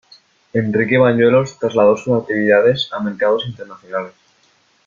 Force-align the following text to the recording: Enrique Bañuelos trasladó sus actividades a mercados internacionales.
Enrique 0.55 0.97
Bañuelos 0.97 1.59
trasladó 1.59 1.95
sus 1.95 2.19
actividades 2.23 2.89
a 2.91 2.99
mercados 3.01 3.45
internacionales. 3.45 4.13